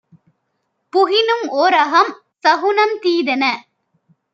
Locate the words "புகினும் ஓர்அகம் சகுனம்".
0.93-2.95